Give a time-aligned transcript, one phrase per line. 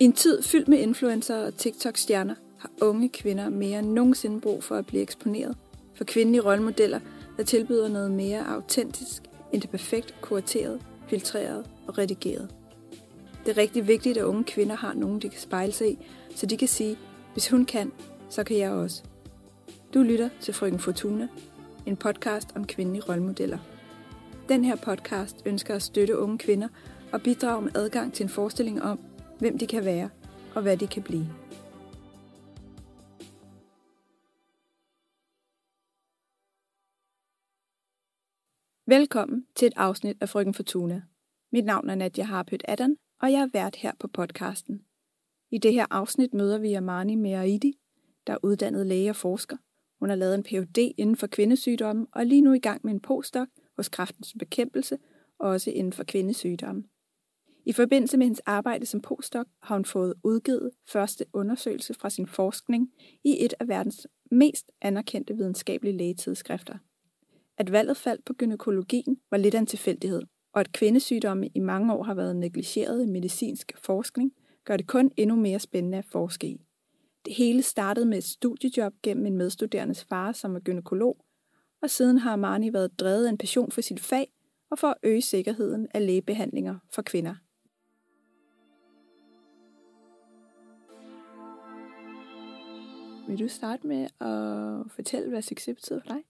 [0.00, 4.64] I en tid fyldt med influencer og TikTok-stjerner har unge kvinder mere end nogensinde brug
[4.64, 5.56] for at blive eksponeret
[5.94, 7.00] for kvindelige rollemodeller,
[7.36, 9.22] der tilbyder noget mere autentisk
[9.52, 12.54] end det perfekt kurateret, filtreret og redigeret.
[13.44, 15.98] Det er rigtig vigtigt, at unge kvinder har nogen, de kan spejle sig i,
[16.34, 16.98] så de kan sige,
[17.32, 17.92] hvis hun kan,
[18.30, 19.02] så kan jeg også.
[19.94, 21.28] Du lytter til Frøken Fortuna,
[21.86, 23.58] en podcast om kvindelige rollemodeller.
[24.48, 26.68] Den her podcast ønsker at støtte unge kvinder
[27.12, 28.98] og bidrage med adgang til en forestilling om,
[29.38, 30.10] hvem de kan være
[30.54, 31.26] og hvad de kan blive.
[38.88, 41.02] Velkommen til et afsnit af Frøken Fortuna.
[41.52, 44.82] Mit navn er Nadia Harpøt Adan, og jeg er vært her på podcasten.
[45.50, 47.78] I det her afsnit møder vi Amani Meraidi,
[48.26, 49.56] der er uddannet læge og forsker.
[49.98, 50.78] Hun har lavet en Ph.D.
[50.98, 54.98] inden for kvindesygdomme og er lige nu i gang med en postdoc hos Kræftens Bekæmpelse,
[55.38, 56.84] også inden for kvindesygdomme.
[57.68, 62.26] I forbindelse med hendes arbejde som postdoc har hun fået udgivet første undersøgelse fra sin
[62.26, 62.90] forskning
[63.24, 66.78] i et af verdens mest anerkendte videnskabelige lægetidsskrifter.
[67.58, 70.22] At valget faldt på gynekologien var lidt af en tilfældighed,
[70.52, 74.32] og at kvindesygdomme i mange år har været negligeret i medicinsk forskning,
[74.64, 76.60] gør det kun endnu mere spændende at forske i.
[77.24, 81.24] Det hele startede med et studiejob gennem en medstuderendes far, som var gynekolog,
[81.82, 84.32] og siden har Marni været drevet af en passion for sit fag
[84.70, 87.34] og for at øge sikkerheden af lægebehandlinger for kvinder.
[93.28, 96.22] Vil du starte med at fortælle, hvad succes betyder for dig?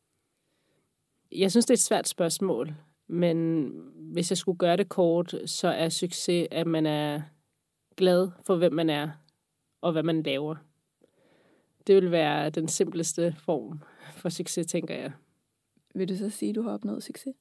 [1.33, 2.75] Jeg synes, det er et svært spørgsmål,
[3.07, 3.69] men
[4.13, 7.23] hvis jeg skulle gøre det kort, så er succes, at man er
[7.97, 9.11] glad for, hvem man er
[9.81, 10.57] og hvad man laver.
[11.87, 13.81] Det vil være den simpleste form
[14.13, 15.13] for succes, tænker jeg.
[15.95, 17.35] Vil du så sige, at du har opnået succes?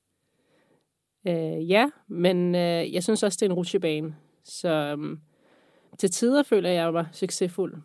[1.28, 4.16] Øh, ja, men øh, jeg synes også, det er en rutsjebane.
[4.44, 5.22] Så um,
[5.98, 7.82] til tider føler jeg mig succesfuld,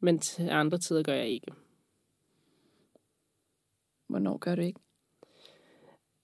[0.00, 1.52] men til andre tider gør jeg ikke.
[4.08, 4.80] Hvornår gør du ikke?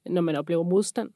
[0.06, 1.10] Når man oplever modstand,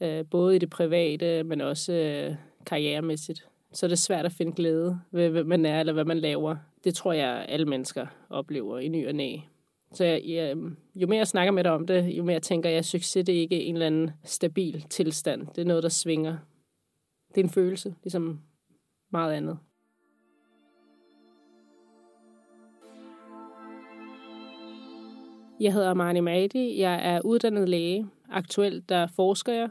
[0.00, 2.36] øh, både i det private, men også øh,
[2.66, 6.18] karrieremæssigt, så er det svært at finde glæde ved, hvem man er eller hvad man
[6.18, 6.56] laver.
[6.84, 9.36] Det tror jeg, alle mennesker oplever i ny og næ.
[9.92, 10.56] Så jeg, jeg,
[10.94, 13.36] jo mere jeg snakker med dig om det, jo mere tænker jeg, at succes det
[13.36, 15.46] er ikke en eller anden stabil tilstand.
[15.46, 16.36] Det er noget, der svinger.
[17.28, 18.40] Det er en følelse, ligesom
[19.10, 19.58] meget andet.
[25.60, 26.80] Jeg hedder Marni Mahdi.
[26.80, 28.06] Jeg er uddannet læge.
[28.30, 29.68] Aktuelt der forsker jeg.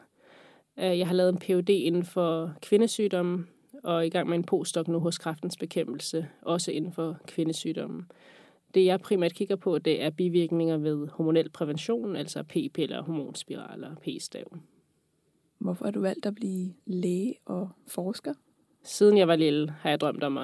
[0.79, 1.69] Øh, jeg har lavet en Ph.D.
[1.69, 3.45] inden for kvindesygdomme
[3.83, 8.05] og er i gang med en postdoc nu hos Kræftens Bekæmpelse, også inden for kvindesygdomme.
[8.73, 14.57] Det jeg primært kigger på, det er bivirkninger ved hormonel prævention, altså p-piller, hormonspiraler, p-stav.
[15.57, 18.33] Hvorfor har du valgt at blive læge og forsker?
[18.83, 20.37] Siden jeg var lille, har jeg drømt om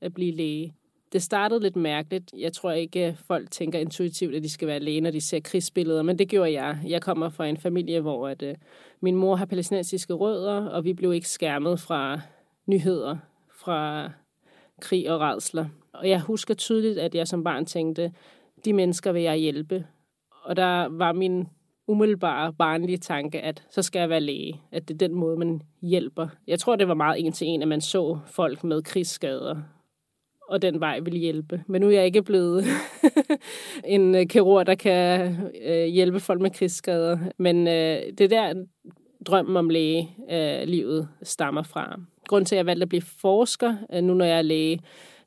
[0.00, 0.74] at blive læge.
[1.16, 2.32] Det startede lidt mærkeligt.
[2.38, 5.40] Jeg tror ikke, øh, folk tænker intuitivt, at de skal være læge, når de ser
[5.40, 6.78] krigsbilleder, men det gjorde jeg.
[6.86, 8.54] Jeg kommer fra en familie, hvor at, øh,
[9.00, 12.20] min mor har palæstinensiske rødder, og vi blev ikke skærmet fra
[12.66, 13.16] nyheder,
[13.60, 14.10] fra
[14.80, 15.66] krig og redsler.
[15.92, 18.12] Og jeg husker tydeligt, at jeg som barn tænkte,
[18.64, 19.86] de mennesker vil jeg hjælpe.
[20.42, 21.48] Og der var min
[21.86, 24.60] umiddelbare barnlige tanke, at så skal jeg være læge.
[24.72, 26.28] At det er den måde, man hjælper.
[26.46, 29.56] Jeg tror, det var meget en til en, at man så folk med krigsskader,
[30.48, 31.62] og den vej vil hjælpe.
[31.66, 32.64] Men nu er jeg ikke blevet
[33.84, 37.18] en øh, kirurg, der kan øh, hjælpe folk med krigsskader.
[37.38, 38.64] Men øh, det der
[39.26, 42.00] drømmen om læge-livet stammer fra.
[42.28, 44.80] Grunden til, at jeg valgte at blive forsker, nu når jeg er læge,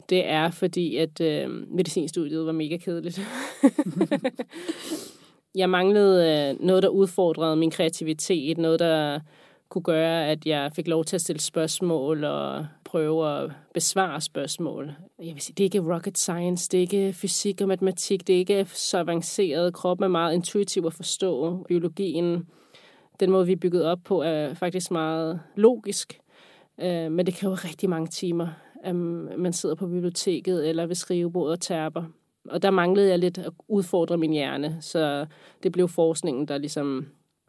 [0.09, 3.21] det er fordi, at øh, medicinstudiet var mega kedeligt.
[5.55, 9.19] jeg manglede øh, noget, der udfordrede min kreativitet, noget, der
[9.69, 14.91] kunne gøre, at jeg fik lov til at stille spørgsmål og prøve at besvare spørgsmål.
[15.19, 18.35] Jeg vil sige, det er ikke rocket science, det er ikke fysik og matematik, det
[18.35, 19.73] er ikke så avanceret.
[19.73, 21.57] Kroppen er meget intuitiv at forstå.
[21.67, 22.47] Biologien,
[23.19, 26.19] den måde, vi er bygget op på, er faktisk meget logisk.
[26.81, 28.47] Øh, men det kræver rigtig mange timer
[28.83, 32.03] at man sidder på biblioteket eller ved skrivebordet og tærper.
[32.49, 35.25] Og der manglede jeg lidt at udfordre min hjerne, så
[35.63, 37.07] det blev forskningen, der ligesom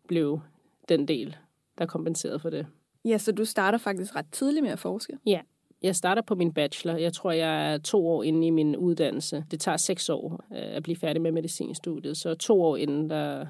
[0.08, 0.40] blev
[0.88, 1.37] den del,
[1.78, 2.67] der kompenserede for det.
[3.05, 5.19] Ja, så du starter faktisk ret tidligt med at forske?
[5.26, 5.40] Ja,
[5.82, 6.96] jeg starter på min bachelor.
[6.96, 9.44] Jeg tror, jeg er to år inde i min uddannelse.
[9.50, 13.46] Det tager seks år øh, at blive færdig med medicinstudiet, så to år inden, der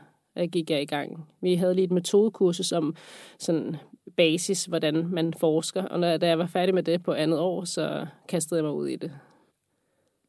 [0.52, 1.28] gik jeg i gang.
[1.42, 2.96] Vi havde lige et metodekursus om
[3.38, 3.76] sådan
[4.16, 5.82] basis, hvordan man forsker.
[5.82, 8.74] Og når, da jeg var færdig med det på andet år, så kastede jeg mig
[8.74, 9.12] ud i det.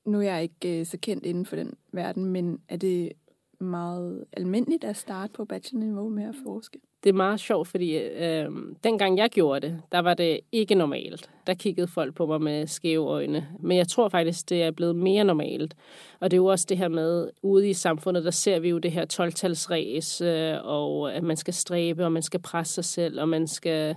[0.06, 3.12] Nu er jeg ikke øh, så kendt inden for den verden, men er det
[3.60, 6.80] meget almindeligt at starte på bachelorniveau med at forske?
[7.04, 8.50] Det er meget sjovt, fordi øh,
[8.84, 11.30] dengang jeg gjorde det, der var det ikke normalt.
[11.48, 13.48] Der kiggede folk på mig med skæve øjne.
[13.60, 15.76] Men jeg tror faktisk, det er blevet mere normalt.
[16.20, 18.78] Og det er jo også det her med, ude i samfundet, der ser vi jo
[18.78, 23.22] det her 12-talsræs, øh, og at man skal stræbe, og man skal presse sig selv,
[23.22, 23.96] og man skal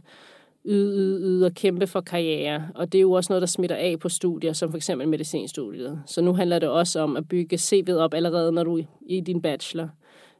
[0.64, 2.68] yde, yde, yde og kæmpe for karriere.
[2.74, 6.02] Og det er jo også noget, der smitter af på studier, som for eksempel medicinstudiet.
[6.06, 9.20] Så nu handler det også om at bygge CV'et op allerede, når du er i
[9.20, 9.88] din bachelor.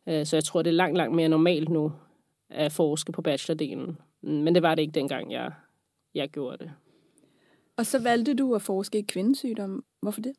[0.09, 1.93] Øh, så jeg tror, det er langt, langt mere normalt nu
[2.55, 3.99] at forske på bachelordelen.
[4.23, 5.53] Men det var det ikke dengang, jeg,
[6.15, 6.73] jeg gjorde det.
[7.77, 9.85] Og så valgte du at forske i kvindesygdom.
[10.03, 10.33] Hvorfor det?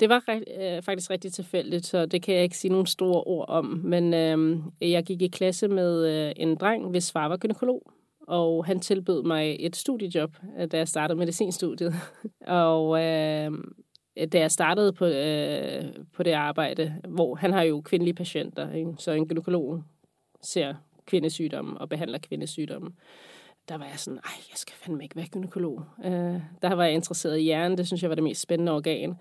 [0.00, 0.24] Det var
[0.58, 3.64] øh, faktisk rigtig tilfældigt, så det kan jeg ikke sige nogle store ord om.
[3.64, 7.92] Men øh, jeg gik i klasse med øh, en dreng, hvis far var gynekolog
[8.28, 11.94] og han tilbød mig et studiejob, øh, da jeg startede medicinstudiet.
[12.46, 13.52] og øh,
[14.32, 18.94] da jeg startede på, øh, på det arbejde, hvor han har jo kvindelige patienter, ikke?
[18.98, 19.82] så en gynekolog
[20.42, 20.74] ser
[21.06, 22.90] kvindesygdomme og behandler kvindesygdomme
[23.68, 25.84] der var jeg sådan, ej, jeg skal fandme ikke være gynekolog.
[26.04, 29.14] Øh, der var jeg interesseret i hjernen, det synes jeg var det mest spændende organ.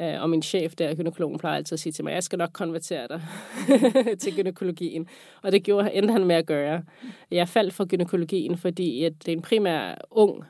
[0.00, 2.50] Øh, og min chef der, gynekologen, plejer altid at sige til mig, jeg skal nok
[2.52, 3.22] konvertere dig
[4.20, 5.08] til gynekologien.
[5.42, 6.82] Og det gjorde, endte han med at gøre.
[7.30, 10.44] Jeg faldt for gynekologien, fordi at det er en primær ung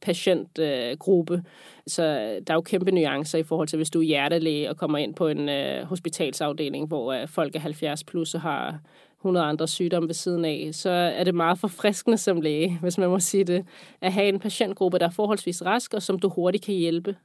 [0.00, 1.34] patientgruppe.
[1.34, 1.40] Øh,
[1.86, 2.02] så
[2.46, 5.14] der er jo kæmpe nuancer i forhold til, hvis du er hjertelæge og kommer ind
[5.14, 8.80] på en øh, hospitalsafdeling, hvor øh, folk er 70 plus og har
[9.26, 13.08] 100 andre sygdomme ved siden af, så er det meget forfriskende som læge, hvis man
[13.08, 13.66] må sige det,
[14.00, 17.16] at have en patientgruppe, der er forholdsvis rask, og som du hurtigt kan hjælpe.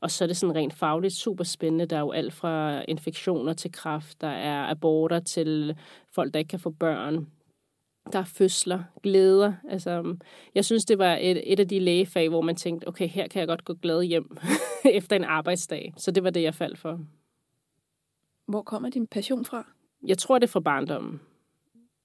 [0.00, 1.86] Og så er det sådan rent fagligt super spændende.
[1.86, 5.76] Der er jo alt fra infektioner til kræft, der er aborter til
[6.12, 7.26] folk, der ikke kan få børn.
[8.12, 9.52] Der er fødsler, glæder.
[9.68, 10.16] Altså,
[10.54, 13.40] jeg synes, det var et, et af de lægefag, hvor man tænkte, okay, her kan
[13.40, 14.36] jeg godt gå glad hjem
[14.98, 15.94] efter en arbejdsdag.
[15.96, 17.00] Så det var det, jeg faldt for.
[18.48, 19.66] Hvor kommer din passion fra?
[20.06, 21.20] Jeg tror, det er fra barndommen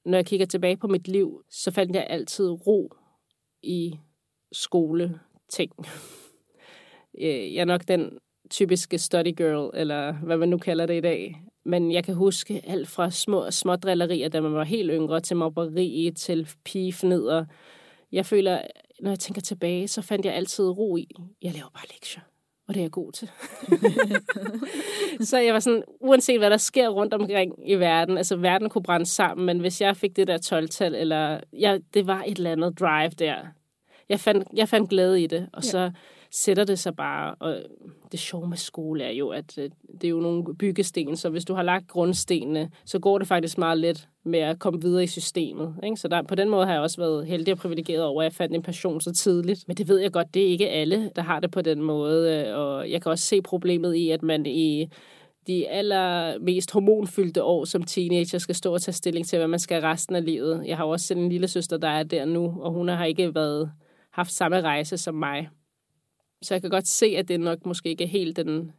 [0.06, 2.96] når jeg kigger tilbage på mit liv, så fandt jeg altid ro
[3.64, 4.00] i
[4.52, 5.72] skoleting.
[7.18, 8.18] Øh, jeg er nok den
[8.50, 11.42] typiske study girl, eller hvad man nu kalder det i dag.
[11.66, 15.38] Men jeg kan huske alt fra små, små drillerier, da man var helt yngre, til
[15.38, 17.46] mobberi, til pigefnider.
[18.12, 18.62] Jeg føler,
[19.00, 21.08] når jeg tænker tilbage, så fandt jeg altid ro i,
[21.42, 22.22] jeg laver bare lektier
[22.68, 23.32] og det er jeg god til.
[25.30, 28.84] så jeg var sådan, uanset hvad der sker rundt omkring i verden, altså verden kunne
[28.84, 32.52] brænde sammen, men hvis jeg fik det der 12-tal, eller ja, det var et eller
[32.52, 33.36] andet drive der,
[34.10, 35.70] jeg fandt, jeg fandt glæde i det, og ja.
[35.70, 35.92] så
[36.36, 37.36] sætter det sig bare.
[37.40, 37.58] Og
[38.12, 41.46] det sjove med skole er jo, at øh, det er jo nogle byggesten, så hvis
[41.46, 45.08] du har lagt grundstenene, så går det faktisk meget let med at komme videre i
[45.08, 45.76] systemet.
[45.84, 45.98] Ikke?
[45.98, 48.34] Så der, på den måde har jeg også været heldig og privilegeret over, at jeg
[48.34, 49.64] fandt en passion så tidligt.
[49.68, 52.46] Men det ved jeg godt, det er ikke alle, der har det på den måde.
[52.48, 54.90] Øh, og jeg kan også se problemet i, at man i
[55.48, 59.82] de allermest hormonfyldte år som teenager skal stå og tage stilling til, hvad man skal
[59.82, 60.64] resten af livet.
[60.66, 63.72] Jeg har også en lille søster, der er der nu, og hun har ikke været
[64.12, 65.50] haft samme rejse som mig.
[66.46, 68.72] Så jeg kan godt se, at det nok måske ikke er helt den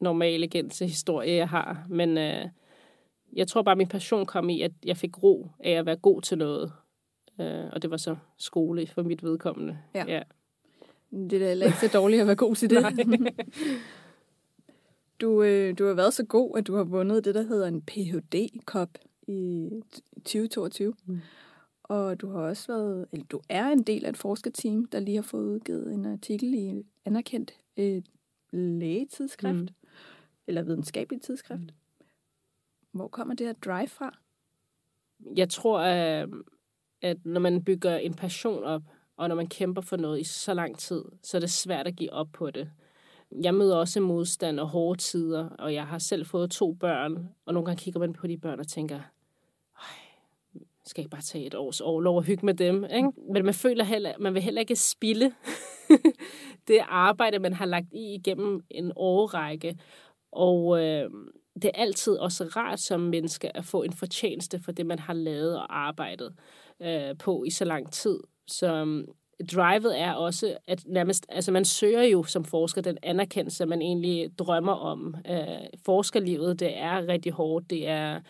[0.00, 1.86] normale gængse historie, jeg har.
[1.88, 2.48] Men øh,
[3.32, 5.96] jeg tror bare, at min passion kom i, at jeg fik ro af at være
[5.96, 6.72] god til noget.
[7.40, 9.78] Øh, og det var så skole for mit vedkommende.
[9.94, 10.04] Ja.
[10.08, 10.22] ja.
[11.10, 12.78] Det er da ikke så dårligt at være god til det.
[15.20, 17.82] du, øh, du har været så god, at du har vundet det, der hedder en
[17.82, 18.88] Ph.D.-kop
[19.28, 19.68] i
[20.16, 20.94] 2022.
[21.06, 21.20] Mm.
[21.92, 25.14] Og du har også været, eller du er en del af et forskerteam, der lige
[25.14, 28.06] har fået udgivet en artikel i et anerkendt et
[28.52, 29.88] lægetidsskrift, mm.
[30.46, 31.60] eller videnskabeligt tidsskrift.
[31.60, 32.06] Mm.
[32.92, 34.18] Hvor kommer det her drive fra?
[35.36, 35.80] Jeg tror,
[37.02, 38.82] at når man bygger en passion op,
[39.16, 41.96] og når man kæmper for noget i så lang tid, så er det svært at
[41.96, 42.70] give op på det.
[43.42, 47.54] Jeg møder også modstand og hårde tider, og jeg har selv fået to børn, og
[47.54, 49.00] nogle gange kigger man på de børn og tænker,
[50.86, 52.84] skal ikke bare tage et års overlov og hygge med dem.
[52.84, 53.08] Ikke?
[53.32, 55.32] Men man føler heller, man vil heller ikke spille
[56.68, 59.78] det arbejde, man har lagt i igennem en årrække.
[60.32, 61.10] Og øh,
[61.54, 65.14] det er altid også rart som menneske at få en fortjeneste for det, man har
[65.14, 66.34] lavet og arbejdet
[66.82, 68.18] øh, på i så lang tid.
[68.46, 69.04] Så øh,
[69.52, 74.38] drivet er også, at nærmest, altså man søger jo som forsker den anerkendelse, man egentlig
[74.38, 75.14] drømmer om.
[75.30, 75.46] Øh,
[75.84, 78.20] forskerlivet, det er rigtig hårdt, det er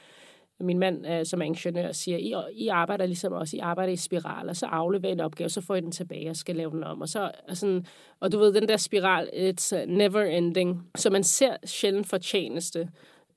[0.60, 3.96] min mand, øh, som er ingeniør, siger, I, I arbejder ligesom også, I arbejder i
[3.96, 7.00] spiraler, så afleverer en opgave, så får I den tilbage og skal lave den om.
[7.00, 7.86] Og, så, og, sådan,
[8.20, 10.90] og du ved, den der spiral, it's never ending.
[10.96, 12.88] Så man ser sjældent fortjeneste.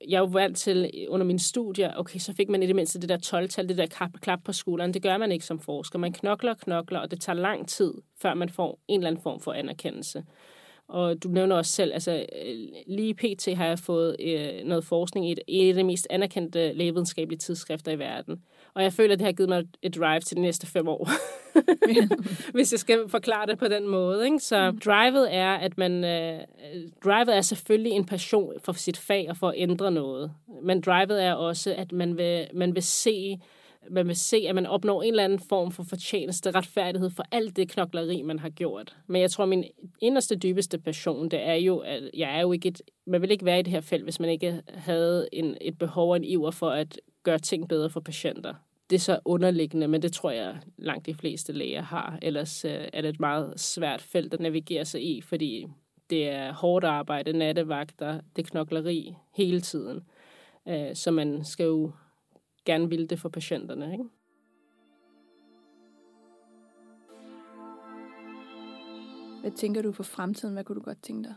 [0.08, 3.00] Jeg er jo vant til under min studier, okay, så fik man i det mindste
[3.00, 4.94] det der 12-tal, det der klap, klap på skulderen.
[4.94, 5.98] Det gør man ikke som forsker.
[5.98, 9.22] Man knokler og knokler, og det tager lang tid, før man får en eller anden
[9.22, 10.24] form for anerkendelse.
[10.88, 12.26] Og du nævner også selv, altså
[12.86, 13.48] lige pt.
[13.56, 17.92] har jeg fået øh, noget forskning i et, et af de mest anerkendte lægevidenskabelige tidsskrifter
[17.92, 18.42] i verden.
[18.74, 21.10] Og jeg føler, at det har givet mig et drive til de næste fem år.
[22.54, 24.24] Hvis jeg skal forklare det på den måde.
[24.24, 24.38] Ikke?
[24.38, 24.78] Så mm.
[24.78, 26.04] drivet er, at man...
[26.04, 26.40] Øh,
[27.04, 30.32] drivet er selvfølgelig en passion for sit fag og for at ændre noget.
[30.62, 33.38] Men drivet er også, at man vil, man vil se
[33.90, 37.56] man vil se, at man opnår en eller anden form for fortjeneste, retfærdighed for alt
[37.56, 38.96] det knokleri, man har gjort.
[39.06, 39.64] Men jeg tror, min
[40.00, 43.44] inderste, dybeste passion, det er jo, at jeg er jo ikke et, man vil ikke
[43.44, 46.50] være i det her felt, hvis man ikke havde en, et behov og en iver
[46.50, 48.54] for at gøre ting bedre for patienter.
[48.90, 52.18] Det er så underliggende, men det tror jeg langt de fleste læger har.
[52.22, 55.66] Ellers øh, er det et meget svært felt at navigere sig i, fordi
[56.10, 60.02] det er hårdt arbejde, nattevagter, det knokleri hele tiden.
[60.68, 61.92] Øh, så man skal jo
[62.66, 63.92] gerne ville det for patienterne.
[63.92, 64.04] Ikke?
[69.40, 70.54] Hvad tænker du for fremtiden?
[70.54, 71.34] Hvad kunne du godt tænke dig?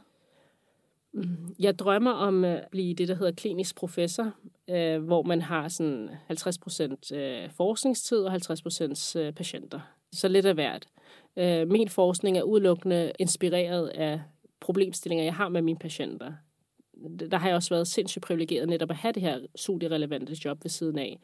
[1.14, 4.34] Mm, jeg drømmer om at blive det, der hedder klinisk professor,
[4.70, 9.80] øh, hvor man har sådan 50 procent øh, forskningstid og 50 procent øh, patienter.
[10.12, 10.88] Så lidt af hvert.
[11.68, 14.22] Min forskning er udelukkende inspireret af
[14.60, 16.34] problemstillinger, jeg har med mine patienter
[17.32, 20.70] der har jeg også været sindssygt privilegeret netop at have det her studierelevante job ved
[20.70, 21.20] siden af.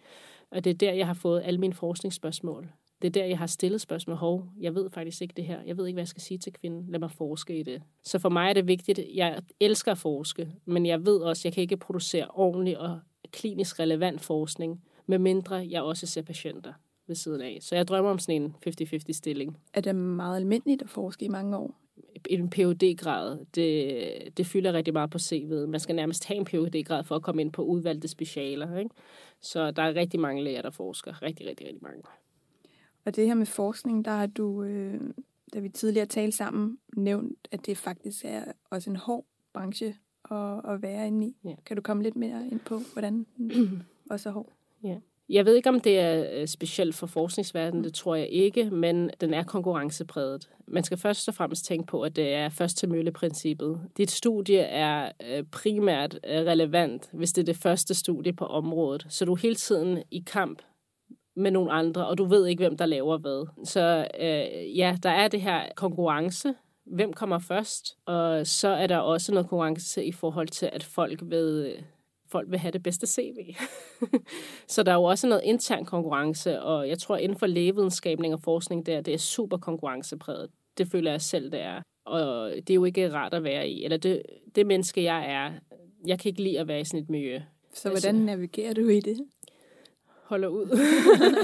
[0.51, 2.69] Og det er der, jeg har fået alle mine forskningsspørgsmål.
[3.01, 4.17] Det er der, jeg har stillet spørgsmål.
[4.17, 5.61] Hov, jeg ved faktisk ikke det her.
[5.65, 6.85] Jeg ved ikke, hvad jeg skal sige til kvinden.
[6.89, 7.81] Lad mig forske i det.
[8.03, 8.99] Så for mig er det vigtigt.
[9.13, 12.99] Jeg elsker at forske, men jeg ved også, at jeg kan ikke producere ordentlig og
[13.31, 16.73] klinisk relevant forskning, medmindre jeg også ser patienter
[17.07, 17.57] ved siden af.
[17.61, 19.57] Så jeg drømmer om sådan en 50-50 stilling.
[19.73, 21.84] Er det meget almindeligt at forske i mange år?
[22.29, 25.67] En phd grad det, det fylder rigtig meget på CV'et.
[25.67, 28.77] Man skal nærmest have en phd grad for at komme ind på udvalgte specialer.
[28.77, 28.95] Ikke?
[29.41, 31.21] Så der er rigtig mange læger, der forsker.
[31.21, 32.01] Rigtig, rigtig, rigtig mange.
[33.05, 35.01] Og det her med forskning, der har du, øh,
[35.53, 39.95] da vi tidligere talte sammen, nævnt, at det faktisk er også en hård branche
[40.31, 41.35] at, at være inde i.
[41.43, 41.55] Ja.
[41.65, 44.53] Kan du komme lidt mere ind på, hvordan den også er hård?
[44.83, 44.97] Ja.
[45.29, 49.09] Jeg ved ikke, om det er øh, specielt for forskningsverdenen, det tror jeg ikke, men
[49.21, 50.49] den er konkurrencepræget.
[50.67, 53.81] Man skal først og fremmest tænke på, at det er først til mølle-princippet.
[53.97, 59.05] Dit studie er øh, primært øh, relevant, hvis det er det første studie på området.
[59.09, 60.61] Så du er hele tiden i kamp
[61.35, 63.47] med nogle andre, og du ved ikke, hvem der laver hvad.
[63.65, 66.53] Så øh, ja, der er det her konkurrence.
[66.85, 67.97] Hvem kommer først?
[68.05, 71.75] Og så er der også noget konkurrence i forhold til, at folk ved
[72.31, 73.55] folk vil have det bedste CV.
[74.67, 78.39] så der er jo også noget intern konkurrence, og jeg tror inden for lægevidenskabning og
[78.41, 80.49] forskning der, det er super konkurrencepræget.
[80.77, 81.81] Det føler jeg selv, det er.
[82.05, 83.83] Og det er jo ikke rart at være i.
[83.83, 84.21] Eller det,
[84.55, 85.51] det menneske, jeg er,
[86.05, 87.41] jeg kan ikke lide at være i sådan et miljø.
[87.73, 89.17] Så hvordan altså, navigerer du i det?
[90.23, 90.79] Holder ud.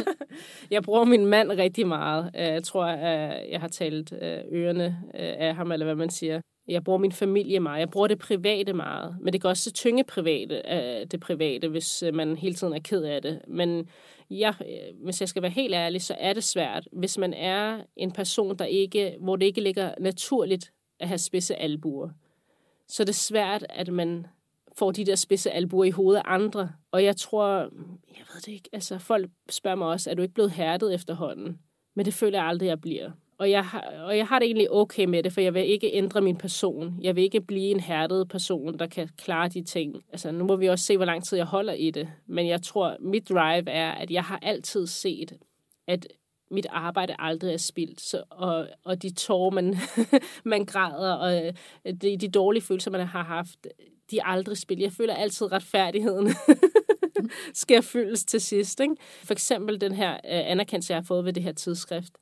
[0.72, 2.32] jeg bruger min mand rigtig meget.
[2.34, 6.42] Jeg tror, at jeg har talt øh, ørerne øh, af ham, eller hvad man siger.
[6.68, 7.80] Jeg bruger min familie meget.
[7.80, 9.18] Jeg bruger det private meget.
[9.22, 12.80] Men det kan også tynge private, øh, det private, hvis øh, man hele tiden er
[12.80, 13.42] ked af det.
[13.48, 13.90] Men
[14.30, 16.88] jeg, øh, hvis jeg skal være helt ærlig, så er det svært.
[16.92, 21.56] Hvis man er en person, der ikke, hvor det ikke ligger naturligt at have spidse
[21.56, 22.10] albuer,
[22.88, 24.28] så det er svært, at man
[24.78, 26.72] får de der spidse albuer i hovedet af andre.
[26.92, 27.58] Og jeg tror,
[28.08, 31.60] jeg ved det ikke, altså folk spørger mig også, er du ikke blevet hærdet efterhånden?
[31.96, 33.12] Men det føler jeg aldrig, jeg bliver.
[33.42, 35.94] Og jeg, har, og jeg har det egentlig okay med det, for jeg vil ikke
[35.94, 36.98] ændre min person.
[37.02, 40.04] Jeg vil ikke blive en hærdet person, der kan klare de ting.
[40.12, 42.10] Altså, nu må vi også se, hvor lang tid jeg holder i det.
[42.28, 45.38] Men jeg tror, mit drive er, at jeg har altid set,
[45.88, 46.08] at
[46.52, 48.02] mit arbejde aldrig er spildt.
[48.02, 49.76] Så, og, og de tårer, man,
[50.54, 51.54] man græder, og øh,
[52.02, 53.68] de, de dårlige følelser, man har haft,
[54.12, 54.82] de er aldrig spildt.
[54.82, 56.30] Jeg føler altid retfærdigheden
[57.54, 58.80] skal fyldes til sidst.
[58.80, 58.96] Ikke?
[59.24, 62.14] For eksempel den her øh, anerkendelse, jeg har fået ved det her tidsskrift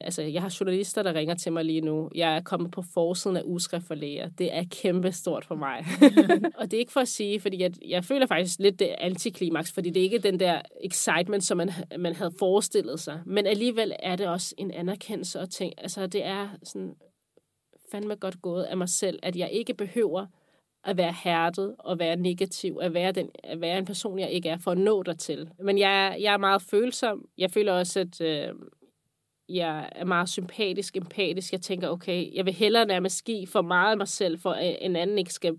[0.00, 2.10] Altså, jeg har journalister, der ringer til mig lige nu.
[2.14, 4.28] Jeg er kommet på forsiden af Ugeskrift for Læger.
[4.28, 5.86] Det er kæmpe stort for mig.
[6.58, 9.72] og det er ikke for at sige, fordi jeg, jeg føler faktisk lidt det antiklimaks,
[9.72, 13.20] fordi det er ikke den der excitement, som man, man havde forestillet sig.
[13.26, 15.72] Men alligevel er det også en anerkendelse og ting.
[15.78, 16.94] Altså, det er sådan
[17.90, 20.26] fandme godt gået af mig selv, at jeg ikke behøver
[20.84, 24.48] at være hærdet og være negativ, at være, den, at være en person, jeg ikke
[24.48, 25.50] er, for at nå dertil.
[25.58, 27.28] Men jeg, jeg er meget følsom.
[27.38, 28.54] Jeg føler også, at øh,
[29.48, 31.52] jeg er meget sympatisk, empatisk.
[31.52, 34.78] Jeg tænker, okay, jeg vil hellere nærmest give for meget af mig selv, for at
[34.80, 35.58] en anden ikke skal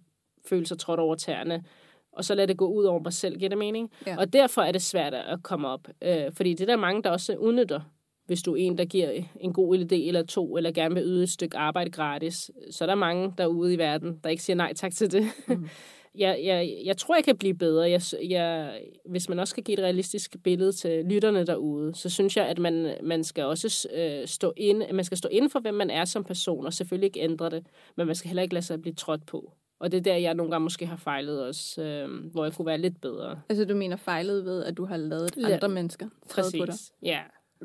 [0.50, 1.64] føle sig trådt over tæerne.
[2.12, 3.92] Og så lade det gå ud over mig selv, giver det mening?
[4.08, 4.18] Ja.
[4.18, 5.88] Og derfor er det svært at komme op.
[6.02, 7.82] Øh, fordi det er der mange, der også udnytter.
[8.26, 11.24] Hvis du er en, der giver en god idé eller to, eller gerne vil yde
[11.24, 14.74] et stykke arbejde gratis, så er der mange derude i verden, der ikke siger nej
[14.74, 15.26] tak til det.
[15.48, 15.70] Mm.
[16.16, 17.90] Jeg, jeg, jeg tror, jeg kan blive bedre.
[17.90, 22.38] Jeg, jeg, hvis man også skal give et realistisk billede til lytterne derude, så synes
[22.38, 25.74] jeg, at man, man skal også øh, stå ind, man skal stå inden for, hvem
[25.74, 27.66] man er som person, og selvfølgelig ikke ændre det,
[27.98, 29.54] men man skal heller ikke lade sig blive trådt på.
[29.80, 32.66] Og det er der, jeg nogle gange måske har fejlet også, øh, hvor jeg kunne
[32.66, 33.42] være lidt bedre.
[33.50, 35.54] Altså, du mener fejlet ved, at du har lavet ja.
[35.54, 36.60] andre mennesker Præcis.
[36.60, 36.76] på dig?
[37.02, 37.20] Ja.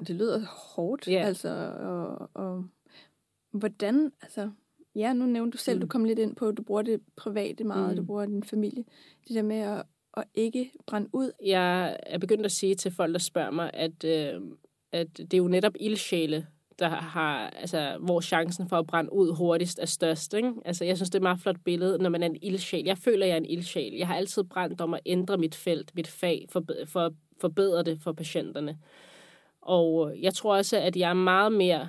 [0.06, 1.22] Det lyder hårdt, ja.
[1.26, 1.48] altså,
[1.80, 2.64] og, og
[3.52, 4.50] hvordan, altså,
[4.96, 5.80] ja, nu nævnte du selv, mm.
[5.80, 7.96] du kom lidt ind på, at du bruger det private meget, mm.
[7.96, 8.84] du bruger din familie.
[9.28, 9.82] Det der med at,
[10.16, 11.30] at ikke brænde ud.
[11.44, 14.40] Jeg er begyndt at sige til folk, der spørger mig, at, øh,
[14.92, 16.46] at det er jo netop ildsjæle,
[16.78, 20.34] der har, altså, hvor chancen for at brænde ud hurtigst er størst.
[20.34, 20.52] Ikke?
[20.64, 22.84] Altså, jeg synes, det er et meget flot billede, når man er en ildsjæl.
[22.84, 23.92] Jeg føler, jeg er en ildsjæl.
[23.92, 27.82] Jeg har altid brændt om at ændre mit felt, mit fag, for, for at forbedre
[27.82, 28.78] det for patienterne.
[29.60, 31.88] Og jeg tror også, at jeg er meget mere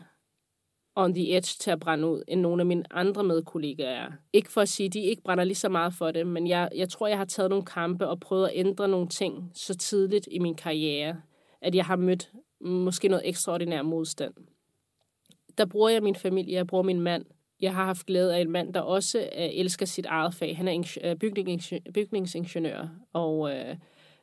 [0.95, 4.11] on the edge til at brænde ud, end nogle af mine andre medkollegaer er.
[4.33, 6.69] Ikke for at sige, at de ikke brænder lige så meget for det, men jeg,
[6.75, 10.27] jeg tror, jeg har taget nogle kampe og prøvet at ændre nogle ting så tidligt
[10.31, 11.15] i min karriere,
[11.61, 14.33] at jeg har mødt måske noget ekstraordinær modstand.
[15.57, 17.25] Der bruger jeg min familie, jeg bruger min mand.
[17.61, 20.57] Jeg har haft glæde af en mand, der også øh, elsker sit eget fag.
[20.57, 20.73] Han er
[21.03, 21.15] øh,
[21.93, 23.75] bygningsingeniør, og øh,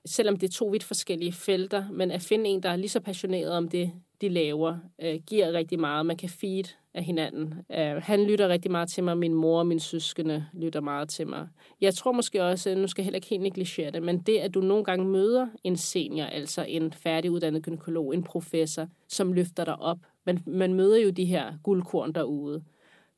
[0.06, 3.00] selvom det er to vidt forskellige felter, men at finde en, der er lige så
[3.00, 6.06] passioneret om det, de laver, øh, giver rigtig meget.
[6.06, 6.64] Man kan feed
[6.94, 7.54] af hinanden.
[7.72, 9.18] Øh, han lytter rigtig meget til mig.
[9.18, 11.48] Min mor og min søskende lytter meget til mig.
[11.80, 14.38] Jeg tror måske også, øh, nu skal jeg heller ikke helt negligere det, men det,
[14.38, 19.64] at du nogle gange møder en senior, altså en færdiguddannet gynekolog, en professor, som løfter
[19.64, 19.98] dig op.
[20.26, 22.62] Man, man møder jo de her guldkorn derude.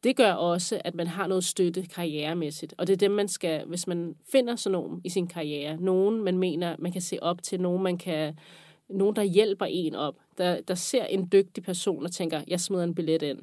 [0.05, 2.75] Det gør også, at man har noget støtte karrieremæssigt.
[2.79, 6.25] Og det er det, man skal, hvis man finder sådan nogen i sin karriere, nogen
[6.25, 8.39] man mener, man kan se op til, nogen man kan,
[8.89, 12.85] nogen der hjælper en op, der, der ser en dygtig person og tænker, jeg smider
[12.85, 13.39] en billet ind.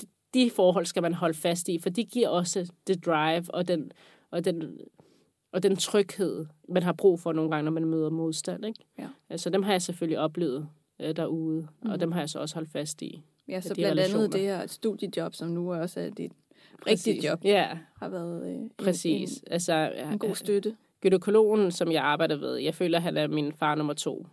[0.00, 3.68] De, de forhold skal man holde fast i, for de giver også det drive og
[3.68, 3.92] den,
[4.30, 4.78] og den,
[5.52, 8.64] og den tryghed, man har brug for nogle gange, når man møder modstand.
[8.66, 8.84] Ikke?
[8.98, 9.08] Ja.
[9.30, 10.68] Altså dem har jeg selvfølgelig oplevet
[11.00, 11.90] øh, derude, mm.
[11.90, 13.22] og dem har jeg så også holdt fast i.
[13.48, 14.24] Ja, så blandt relationer.
[14.24, 16.32] andet det her studiejob, som nu også er dit
[16.86, 17.78] rigtige job, ja.
[17.96, 19.36] har været øh, Præcis.
[19.38, 20.76] En, altså, en god støtte.
[21.04, 24.26] Gynekologen, som jeg arbejder ved, jeg føler, han er min far nummer to.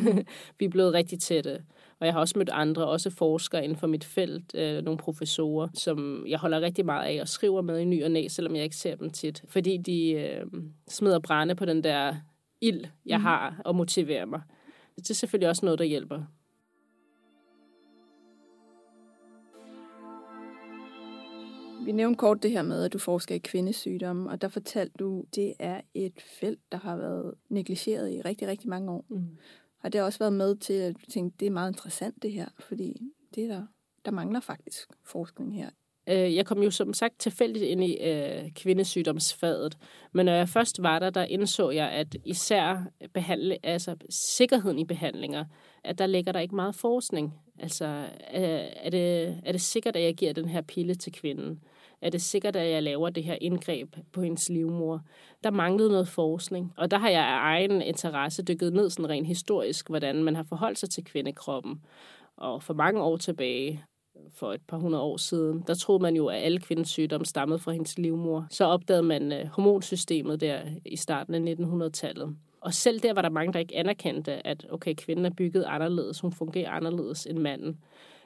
[0.58, 1.62] Vi er blevet rigtig tætte.
[2.00, 5.68] Og jeg har også mødt andre, også forskere inden for mit felt, øh, nogle professorer,
[5.74, 8.64] som jeg holder rigtig meget af og skriver med i ny og næ, selvom jeg
[8.64, 9.44] ikke ser dem tit.
[9.48, 10.46] Fordi de øh,
[10.88, 12.14] smider brænde på den der
[12.60, 13.24] ild, jeg mm.
[13.24, 14.40] har, og motiverer mig.
[14.96, 16.22] Det er selvfølgelig også noget, der hjælper.
[21.84, 25.20] Vi nævnte kort det her med, at du forsker i kvindesygdomme, og der fortalte du,
[25.20, 29.04] at det er et felt, der har været negligeret i rigtig, rigtig mange år.
[29.08, 29.38] Mm.
[29.78, 32.46] Har det også været med til, at du tænkte, det er meget interessant det her,
[32.58, 33.00] fordi
[33.34, 33.66] det der,
[34.04, 35.70] der mangler faktisk forskning her.
[36.08, 39.78] Øh, jeg kom jo som sagt tilfældigt ind i øh, kvindesygdomsfaget,
[40.12, 44.84] men når jeg først var der, der indså jeg, at især behandle, altså sikkerheden i
[44.84, 45.44] behandlinger,
[45.84, 47.34] at der ligger der ikke meget forskning.
[47.58, 47.84] Altså,
[48.20, 51.60] er, er, det, er det sikkert, at jeg giver den her pille til kvinden?
[52.04, 55.00] Er det sikkert, at jeg laver det her indgreb på hendes livmor?
[55.44, 59.26] Der manglede noget forskning, og der har jeg af egen interesse dykket ned sådan rent
[59.26, 61.80] historisk, hvordan man har forholdt sig til kvindekroppen.
[62.36, 63.84] Og for mange år tilbage,
[64.34, 67.58] for et par hundrede år siden, der troede man jo, at alle kvindens sygdomme stammede
[67.58, 68.46] fra hendes livmor.
[68.50, 72.36] Så opdagede man øh, hormonsystemet der i starten af 1900-tallet.
[72.60, 76.20] Og selv der var der mange, der ikke anerkendte, at okay, kvinden er bygget anderledes,
[76.20, 77.78] hun fungerer anderledes end manden.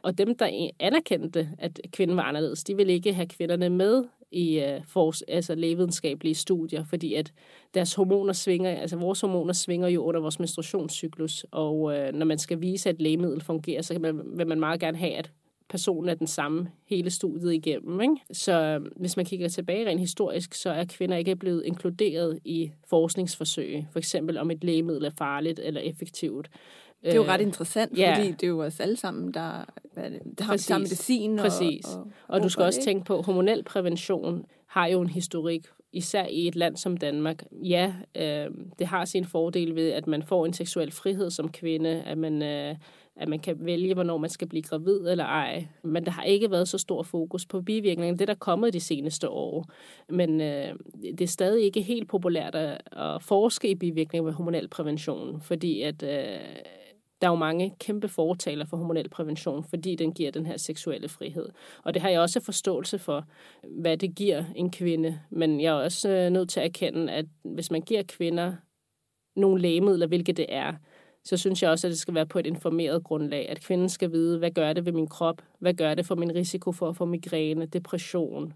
[0.02, 4.60] Og dem, der anerkendte, at kvinden var anderledes, de ville ikke have kvinderne med i
[4.60, 7.32] øh, uh, for, altså lægevidenskabelige studier, fordi at
[7.74, 12.38] deres hormoner svinger, altså vores hormoner svinger jo under vores menstruationscyklus, og uh, når man
[12.38, 15.32] skal vise, at lægemiddel fungerer, så man, vil man meget gerne have, at
[15.68, 18.00] personen er den samme hele studiet igennem.
[18.00, 18.16] Ikke?
[18.32, 22.70] Så øh, hvis man kigger tilbage rent historisk, så er kvinder ikke blevet inkluderet i
[22.86, 26.50] forskningsforsøg, for eksempel om et lægemiddel er farligt eller effektivt.
[27.02, 28.16] Det er jo ret interessant, ja.
[28.16, 31.38] fordi det er jo os alle sammen, der, hvad det, der har samme medicin.
[31.38, 31.86] Og, Præcis.
[31.86, 35.66] Og, og, og du skal også det, tænke på, hormonel prævention har jo en historik,
[35.92, 37.44] især i et land som Danmark.
[37.52, 38.46] Ja, øh,
[38.78, 42.42] det har sin fordel ved, at man får en seksuel frihed som kvinde, at man
[42.42, 42.74] øh,
[43.18, 45.66] at man kan vælge, hvornår man skal blive gravid eller ej.
[45.82, 48.12] Men der har ikke været så stor fokus på bivirkninger.
[48.12, 49.66] Det er der kommet de seneste år.
[50.08, 54.68] Men øh, det er stadig ikke helt populært at, at forske i bivirkninger med hormonel
[54.68, 56.38] prævention, fordi at øh,
[57.20, 61.08] der er jo mange kæmpe fortaler for hormonel prævention, fordi den giver den her seksuelle
[61.08, 61.48] frihed.
[61.84, 63.24] Og det har jeg også forståelse for,
[63.80, 65.20] hvad det giver en kvinde.
[65.30, 68.52] Men jeg er også øh, nødt til at erkende, at hvis man giver kvinder
[69.36, 70.74] nogle lægemidler, hvilket det er,
[71.24, 73.48] så synes jeg også, at det skal være på et informeret grundlag.
[73.48, 75.42] At kvinden skal vide, hvad gør det ved min krop?
[75.58, 78.52] Hvad gør det for min risiko for at få migræne, depression,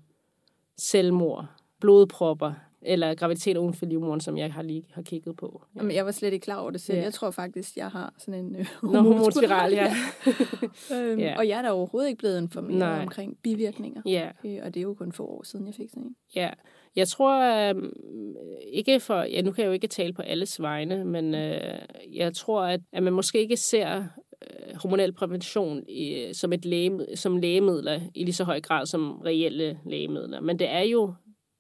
[0.77, 1.47] selvmord,
[1.81, 2.53] blodpropper?
[2.85, 5.63] Eller graviditet uden for livmoderen, som jeg har lige har kigget på.
[5.75, 5.81] Ja.
[5.81, 6.99] Jamen, jeg var slet ikke klar over det selv.
[6.99, 7.05] Ja.
[7.05, 9.95] Jeg tror faktisk, jeg har sådan en øh, hormonspiral, ja.
[10.95, 11.39] øhm, Ja.
[11.39, 13.03] Og jeg er da overhovedet ikke blevet informeret Nej.
[13.03, 14.03] omkring bivirkninger.
[14.07, 14.31] ja.
[14.45, 16.17] Øh, og det er jo kun få år siden, jeg fik sådan en.
[16.37, 16.51] Ja,
[16.97, 17.83] jeg tror øh,
[18.73, 21.79] ikke for, ja, nu kan jeg jo ikke tale på alles vegne, men øh,
[22.13, 24.05] jeg tror, at, at man måske ikke ser
[24.43, 29.13] øh, hormonel prævention i, som et læge, som lægemidler i lige så høj grad som
[29.25, 30.41] reelle lægemidler.
[30.41, 31.15] Men det er jo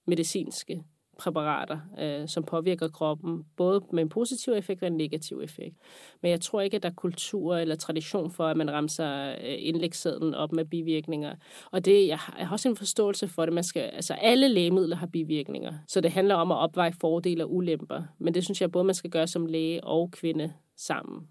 [0.06, 0.82] medicinske
[1.22, 5.76] præparater, øh, som påvirker kroppen, både med en positiv effekt og en negativ effekt.
[6.22, 9.54] Men jeg tror ikke, at der er kultur eller tradition for, at man ramser øh,
[9.58, 11.34] indlægssedlen op med bivirkninger.
[11.70, 13.54] Og det, jeg har jeg har også en forståelse for det.
[13.54, 17.54] Man skal, altså alle lægemidler har bivirkninger, så det handler om at opveje fordele og
[17.54, 18.02] ulemper.
[18.18, 21.28] Men det synes jeg både, man skal gøre som læge og kvinde sammen.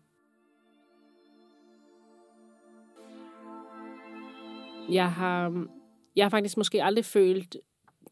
[4.92, 5.68] Jeg har,
[6.16, 7.58] jeg har faktisk måske aldrig følt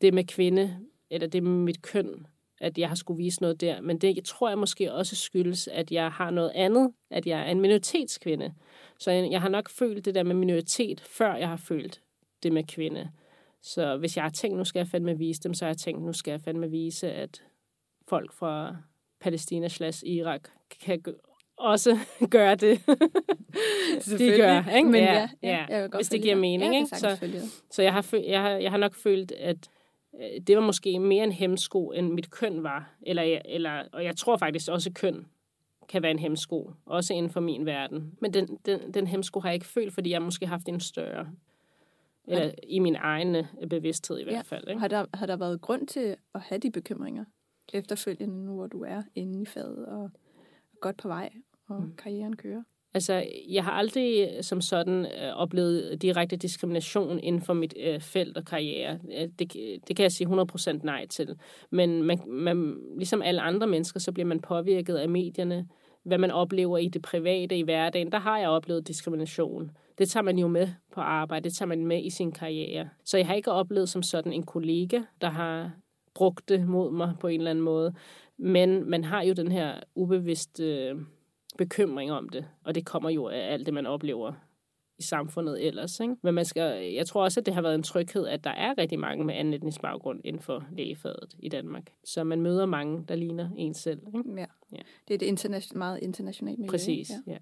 [0.01, 2.27] det med kvinde, eller det med mit køn,
[2.61, 3.81] at jeg har skulle vise noget der.
[3.81, 7.51] Men det tror jeg måske også skyldes, at jeg har noget andet, at jeg er
[7.51, 8.53] en minoritetskvinde.
[8.99, 12.01] Så jeg, jeg har nok følt det der med minoritet, før jeg har følt
[12.43, 13.09] det med kvinde.
[13.61, 16.01] Så hvis jeg har tænkt, nu skal jeg fandme vise dem, så har jeg tænkt,
[16.01, 17.43] nu skal jeg fandme vise, at
[18.07, 18.75] folk fra
[19.21, 21.01] Palæstina slash Irak kan
[21.57, 21.97] også
[22.31, 22.81] gøre det,
[24.19, 24.75] de gør.
[24.75, 24.89] Ikke?
[24.89, 26.73] Men ja, ja, ja, ja, jeg hvis det giver mening.
[26.73, 26.89] Ja, ikke?
[26.89, 27.81] det Så, så...
[27.81, 29.69] jeg har, jeg, har, jeg har nok følt, at
[30.47, 32.93] det var måske mere en hemsko, end mit køn var.
[33.01, 35.25] Eller, eller, og jeg tror faktisk også, at køn
[35.89, 38.17] kan være en hemsko, også inden for min verden.
[38.21, 40.79] Men den, den, den hemsko har jeg ikke følt, fordi jeg måske har haft en
[40.79, 41.29] større,
[42.27, 44.41] eller i min egen øh, bevidsthed i hvert Ja.
[44.41, 44.67] fald.
[44.67, 44.79] Ikke?
[44.79, 47.25] Har der, har der været grund til at have de bekymringer
[47.73, 50.12] efterfølgende, nu hvor du er inde i faget og
[50.82, 51.29] godt på vej,
[51.67, 51.95] og mm.
[51.95, 52.63] karrieren kører?
[52.93, 58.02] Altså, jeg har aldrig øh, som sådan øh, oplevet direkte diskrimination inden for mit øh,
[58.02, 58.99] felt og karriere.
[59.17, 59.54] Øh, det,
[59.88, 61.36] det kan jeg sige 100% nej til.
[61.71, 65.67] Men man, man, ligesom alle andre mennesker, så bliver man påvirket af medierne,
[66.06, 68.12] hvad man oplever i det private, i hverdagen.
[68.12, 69.71] Der har jeg oplevet diskrimination.
[69.97, 72.89] Det tager man jo med på arbejde, det tager man med i sin karriere.
[73.06, 75.71] Så jeg har ikke oplevet som sådan en kollega, der har
[76.15, 77.93] brugt det mod mig på en eller anden måde.
[78.38, 80.95] Men man har jo den her ubevidste øh,
[81.57, 84.33] bekymring om det, og det kommer jo af alt det, man oplever
[84.97, 85.99] i samfundet ellers.
[85.99, 86.15] Ikke?
[86.23, 88.77] Men man skal, jeg tror også, at det har været en tryghed, at der er
[88.77, 91.93] rigtig mange med anden etnisk baggrund inden for lægefaget i Danmark.
[92.03, 94.01] Så man møder mange, der ligner en selv.
[94.07, 94.33] Ikke?
[94.35, 94.45] Ja.
[94.71, 94.81] Ja.
[95.07, 96.69] Det er et interna- meget internationalt miljø.
[96.69, 97.09] Præcis?
[97.09, 97.31] Ja.
[97.31, 97.38] ja.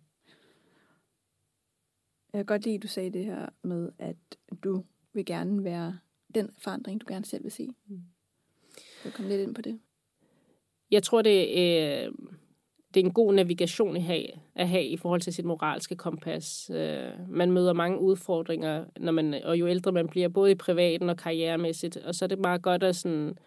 [2.33, 4.17] Jeg kan godt lide, at du sagde det her med, at
[4.63, 5.99] du vil gerne være
[6.35, 7.67] den forandring, du gerne selv vil se.
[7.87, 8.01] Mm.
[9.01, 9.79] Kan du komme lidt ind på det?
[10.91, 12.13] Jeg tror, det, øh,
[12.93, 16.71] det er en god navigation at have, at have i forhold til sit moralske kompas.
[16.73, 21.09] Øh, man møder mange udfordringer, når man, og jo ældre man bliver, både i privaten
[21.09, 21.97] og karrieremæssigt.
[21.97, 23.37] Og så er det meget godt at sådan,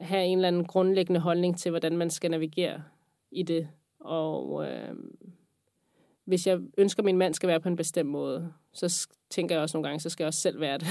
[0.00, 2.82] have en eller anden grundlæggende holdning til, hvordan man skal navigere
[3.30, 3.68] i det.
[4.00, 4.94] Og øh,
[6.24, 9.62] hvis jeg ønsker, at min mand skal være på en bestemt måde, så tænker jeg
[9.62, 10.86] også nogle gange, så skal jeg også selv være det.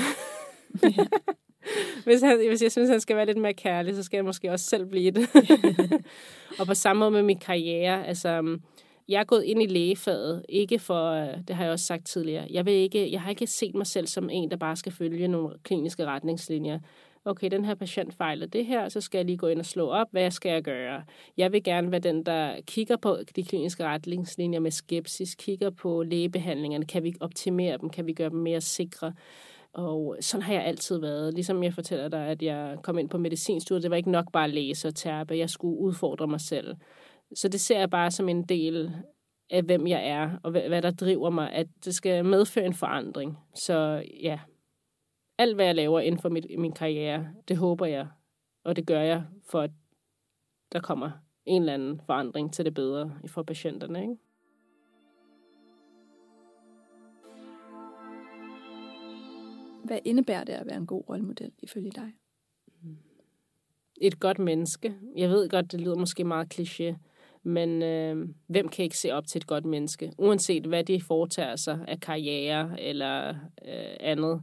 [2.05, 4.51] hvis, han, hvis jeg synes, han skal være lidt mere kærlig, så skal jeg måske
[4.51, 5.29] også selv blive det.
[6.59, 8.07] og på samme måde med min karriere.
[8.07, 8.57] Altså,
[9.09, 12.47] jeg er gået ind i lægefaget, ikke for, øh, det har jeg også sagt tidligere,
[12.49, 15.27] jeg, vil ikke, jeg har ikke set mig selv som en, der bare skal følge
[15.27, 16.79] nogle kliniske retningslinjer.
[17.25, 19.89] Okay, den her patient fejler det her, så skal jeg lige gå ind og slå
[19.89, 21.03] op, hvad skal jeg gøre?
[21.37, 26.03] Jeg vil gerne være den, der kigger på de kliniske retningslinjer med skepsis, kigger på
[26.03, 29.13] lægebehandlingerne, kan vi optimere dem, kan vi gøre dem mere sikre?
[29.77, 31.33] Og sådan har jeg altid været.
[31.33, 34.43] Ligesom jeg fortæller dig, at jeg kom ind på medicinstudiet, det var ikke nok bare
[34.43, 36.75] at læse og terpe, jeg skulle udfordre mig selv.
[37.35, 38.91] Så det ser jeg bare som en del
[39.49, 42.73] af, hvem jeg er, og hvad hvad der driver mig, at det skal medføre en
[42.73, 43.37] forandring.
[43.55, 44.39] Så ja,
[45.37, 48.07] alt hvad jeg laver inden for mit, min karriere, det håber jeg,
[48.63, 49.71] og det gør jeg, for at
[50.71, 51.11] der kommer
[51.45, 54.01] en eller anden forandring til det bedre for patienterne.
[54.01, 54.15] Ikke?
[59.87, 62.13] Hvad indebærer det at være en god rollemodel ifølge dig?
[64.01, 64.93] et godt menneske.
[65.15, 66.95] Jeg ved godt, det lyder måske meget kliché,
[67.43, 70.11] men øh, hvem kan ikke se op til et godt menneske?
[70.17, 73.29] Uanset hvad de foretager sig af karriere eller
[73.67, 74.41] øh, andet.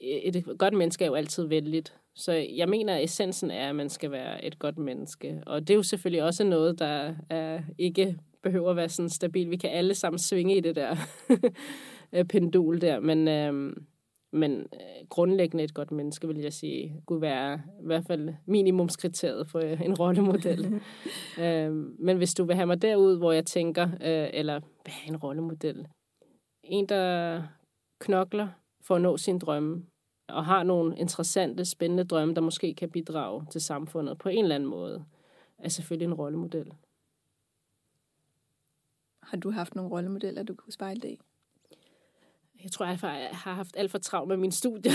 [0.00, 1.94] Et, godt menneske er jo altid vældigt.
[2.14, 5.42] Så jeg mener, at essensen er, at man skal være et godt menneske.
[5.46, 9.50] Og det er jo selvfølgelig også noget, der er, ikke behøver at være sådan stabil.
[9.50, 10.96] Vi kan alle sammen svinge i det der
[12.14, 13.28] øh, pendul der, men...
[13.28, 13.76] Øh,
[14.34, 19.48] men øh, grundlæggende et godt menneske, vil jeg sige, kunne være i hvert fald minimumskriteriet
[19.48, 20.80] for øh, en rollemodel.
[21.42, 25.08] øh, men hvis du vil have mig derud, hvor jeg tænker, øh, eller hvad er
[25.08, 25.86] en rollemodel?
[26.62, 27.42] En, der
[28.00, 28.48] knokler
[28.80, 29.86] for at nå sin drømme,
[30.28, 34.54] og har nogle interessante, spændende drømme, der måske kan bidrage til samfundet på en eller
[34.54, 35.04] anden måde,
[35.58, 36.72] er selvfølgelig en rollemodel.
[39.22, 41.20] Har du haft nogle rollemodeller, du kunne spejle det i?
[42.64, 42.98] Jeg tror, jeg
[43.32, 44.92] har haft alt for travlt med min studie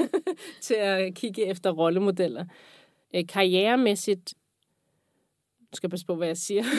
[0.62, 2.44] til at kigge efter rollemodeller.
[3.14, 4.34] Øh, karrieremæssigt,
[5.60, 6.64] nu skal jeg passe på, hvad jeg siger.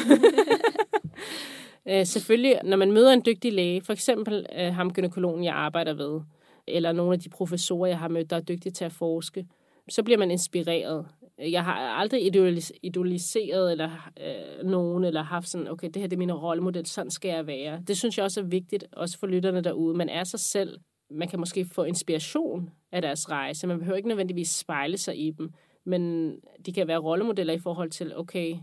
[1.86, 5.94] Øh, selvfølgelig, når man møder en dygtig læge, for eksempel øh, ham gynekologen, jeg arbejder
[5.94, 6.22] ved,
[6.68, 9.48] eller nogle af de professorer, jeg har mødt, der er dygtige til at forske,
[9.90, 11.06] så bliver man inspireret.
[11.52, 12.36] Jeg har aldrig
[12.84, 17.12] idoliseret eller øh, nogen, eller haft sådan, okay, det her det er min rollemodel, sådan
[17.12, 17.84] skal jeg være.
[17.88, 19.98] Det synes jeg også er vigtigt, også for lytterne derude.
[19.98, 20.80] Man er sig selv.
[21.10, 23.68] Man kan måske få inspiration af deres rejse.
[23.68, 25.54] Man behøver ikke nødvendigvis spejle sig i dem,
[25.86, 26.34] men
[26.66, 28.56] de kan være rollemodeller i forhold til, okay,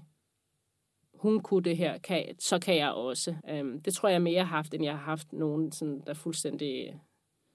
[1.14, 3.35] hun kunne det her, kan, så kan jeg også.
[3.49, 7.01] Øhm, det tror jeg mere har haft, end jeg har haft nogen, sådan, der fuldstændig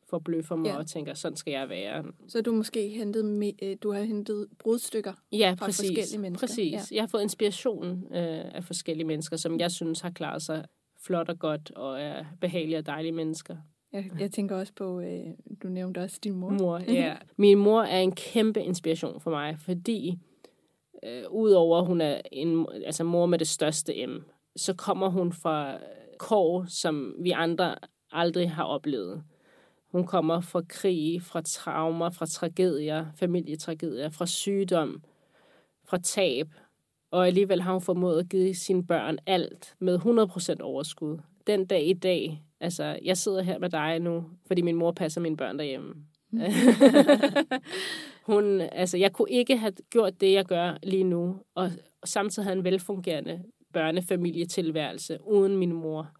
[0.09, 0.77] forbløffer mig ja.
[0.77, 2.03] og tænker, sådan skal jeg være.
[2.27, 6.47] Så du måske hentet, øh, du har hentet brudstykker ja, fra præcis, forskellige mennesker?
[6.47, 6.91] præcis.
[6.91, 6.95] Ja.
[6.95, 10.65] Jeg har fået inspiration øh, af forskellige mennesker, som jeg synes har klaret sig
[11.05, 13.55] flot og godt, og er behagelige og dejlige mennesker.
[13.93, 15.25] Jeg, jeg tænker også på, øh,
[15.63, 16.49] du nævnte også din mor.
[16.49, 17.15] Mor, ja.
[17.37, 20.19] Min mor er en kæmpe inspiration for mig, fordi
[21.03, 24.23] øh, udover at hun er en altså mor med det største M,
[24.55, 25.77] så kommer hun fra
[26.17, 27.75] kår, som vi andre
[28.11, 29.23] aldrig har oplevet.
[29.95, 35.03] Hun kommer fra krig, fra traumer, fra tragedier, familietragedier, fra sygdom,
[35.85, 36.47] fra tab.
[37.11, 39.99] Og alligevel har hun formået at give sine børn alt med
[40.59, 41.17] 100% overskud.
[41.47, 45.21] Den dag i dag, altså jeg sidder her med dig nu, fordi min mor passer
[45.21, 45.93] mine børn derhjemme.
[46.31, 46.39] Mm.
[48.33, 51.71] hun, altså jeg kunne ikke have gjort det, jeg gør lige nu, og
[52.05, 56.11] samtidig have en velfungerende børnefamilietilværelse uden min mor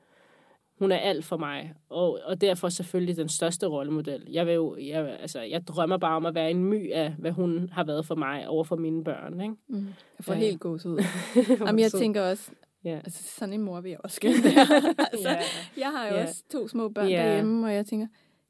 [0.80, 4.28] hun er alt for mig, og, og derfor selvfølgelig den største rollemodel.
[4.32, 7.32] Jeg, vil jo, jeg, altså, jeg drømmer bare om at være en my af, hvad
[7.32, 9.42] hun har været for mig over for mine børn.
[9.42, 9.56] Ikke?
[9.68, 9.86] Mm.
[10.18, 10.40] Jeg får ja.
[10.40, 11.04] helt god ud.
[11.66, 12.52] Jamen, jeg tænker også,
[12.84, 12.96] ja.
[12.96, 14.96] altså, sådan en mor vil jeg også gerne være.
[15.12, 15.40] altså, ja.
[15.78, 16.24] Jeg har jo ja.
[16.24, 17.28] også to små børn ja.
[17.28, 18.08] derhjemme, og jeg tænker,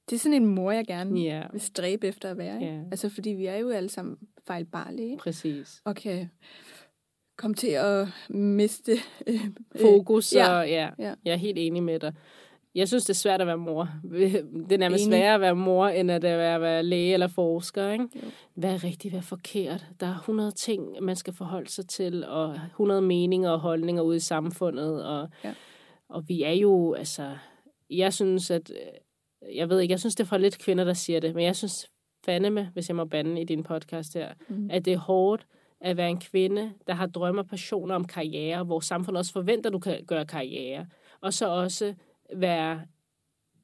[0.10, 1.44] det er sådan en mor, jeg gerne ja.
[1.52, 2.62] vil stræbe efter at være.
[2.62, 2.74] Ikke?
[2.74, 2.82] Ja.
[2.92, 5.18] Altså, fordi vi er jo alle sammen fejlbarlige.
[5.18, 5.82] Præcis.
[5.86, 6.28] Okay
[7.38, 8.92] kom til at miste
[9.28, 9.50] øh,
[9.82, 10.34] fokus.
[10.34, 10.60] Ja.
[10.60, 12.14] Og, ja, ja, jeg er helt enig med dig.
[12.76, 13.90] Jeg synes, det er svært at være mor.
[14.70, 17.92] Det er nærmest sværere at være mor, end at være, at være læge eller forsker.
[17.92, 18.08] Ikke?
[18.54, 19.86] Hvad er rigtigt, hvad er forkert?
[20.00, 24.18] Der er 100 ting, man skal forholde sig til, og 100 meninger og holdninger ude
[24.18, 25.06] i samfundet.
[25.06, 25.54] Og, ja.
[26.10, 27.32] og vi er jo, altså...
[27.90, 28.72] Jeg synes, at...
[29.56, 31.56] Jeg ved ikke, jeg synes, det er for lidt kvinder, der siger det, men jeg
[31.56, 31.90] synes
[32.26, 34.70] fandeme, hvis jeg må bande i din podcast her, mm.
[34.72, 35.46] at det er hårdt
[35.82, 39.70] at være en kvinde, der har drømme og passioner om karriere, hvor samfundet også forventer,
[39.70, 40.88] at du kan gøre karriere.
[41.22, 41.94] Og så også
[42.36, 42.82] være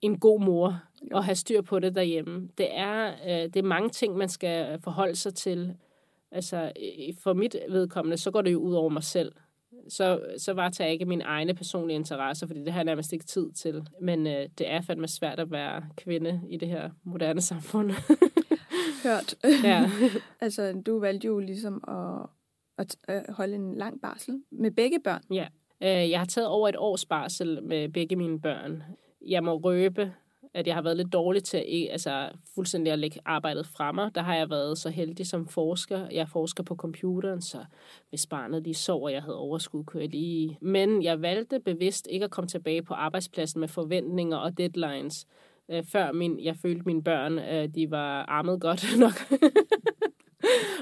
[0.02, 2.50] en god mor og have styr på det derhjemme.
[2.58, 5.76] Det er, øh, det er mange ting, man skal forholde sig til.
[6.32, 6.72] Altså,
[7.20, 9.32] for mit vedkommende, så går det jo ud over mig selv.
[9.90, 13.26] Så, så varetager jeg ikke mine egne personlige interesser, fordi det har jeg nærmest ikke
[13.26, 13.88] tid til.
[14.02, 17.92] Men øh, det er fandme svært at være kvinde i det her moderne samfund.
[19.04, 19.36] hørt.
[19.64, 19.90] Ja.
[20.42, 22.30] altså, du valgte jo ligesom at,
[22.78, 25.22] at, at holde en lang barsel med begge børn.
[25.34, 25.48] Ja.
[25.84, 28.84] Øh, jeg har taget over et års barsel med begge mine børn.
[29.28, 30.14] Jeg må røbe,
[30.54, 34.16] at jeg har været lidt dårlig til at, altså, fuldstændig at lægge arbejdet fra mig.
[34.16, 36.08] Der har jeg været så heldig som forsker.
[36.12, 37.66] Jeg forsker på computeren, så
[38.10, 40.58] hvis barnet lige sover, jeg havde overskud, kunne jeg lige...
[40.62, 45.26] Men jeg valgte bevidst ikke at komme tilbage på arbejdspladsen med forventninger og deadlines
[45.72, 49.40] øh, før min, jeg følte mine børn, øh, de var armet godt nok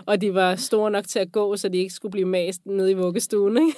[0.10, 2.92] og de var store nok til at gå, så de ikke skulle blive mast nede
[2.92, 3.58] i vuggestuen.
[3.58, 3.78] Ikke?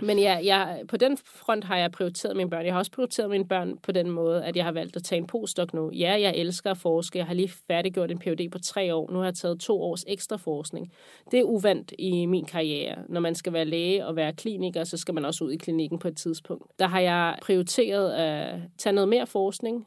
[0.06, 2.64] Men ja, jeg, på den front har jeg prioriteret mine børn.
[2.64, 5.18] Jeg har også prioriteret mine børn på den måde, at jeg har valgt at tage
[5.18, 5.90] en postdoc nu.
[5.92, 7.18] Ja, jeg elsker at forske.
[7.18, 9.10] Jeg har lige færdiggjort en PhD på tre år.
[9.10, 10.92] Nu har jeg taget to års ekstra forskning.
[11.30, 12.98] Det er uvandt i min karriere.
[13.08, 15.98] Når man skal være læge og være kliniker, så skal man også ud i klinikken
[15.98, 16.78] på et tidspunkt.
[16.78, 19.86] Der har jeg prioriteret at tage noget mere forskning,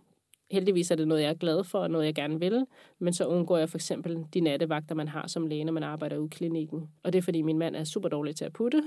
[0.52, 2.66] heldigvis er det noget, jeg er glad for, og noget, jeg gerne vil.
[3.00, 6.18] Men så undgår jeg for eksempel de nattevagter, man har som læge, når man arbejder
[6.18, 6.90] ude i klinikken.
[7.04, 8.84] Og det er, fordi min mand er super dårlig til at putte.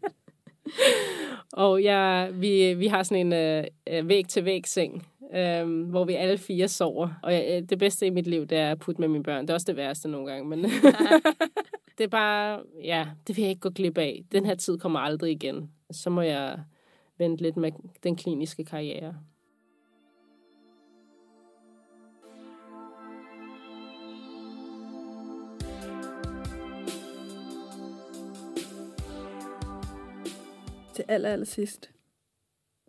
[1.52, 7.08] og jeg, vi, vi har sådan en øh, væg-til-væg-seng, øh, hvor vi alle fire sover.
[7.22, 9.42] Og jeg, det bedste i mit liv, det er at putte med mine børn.
[9.42, 10.64] Det er også det værste nogle gange, men
[11.98, 14.24] det er bare, ja, det vil jeg ikke gå glip af.
[14.32, 15.70] Den her tid kommer aldrig igen.
[15.90, 16.58] Så må jeg
[17.18, 19.14] vente lidt med den kliniske karriere.
[31.08, 31.90] Aller, aller sidst.